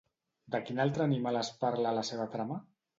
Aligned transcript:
De 0.55 0.61
quin 0.69 0.83
altre 0.87 1.05
animal 1.07 1.39
es 1.45 1.53
parla 1.63 1.95
a 1.95 1.99
la 2.01 2.09
seva 2.13 2.31
trama? 2.37 2.63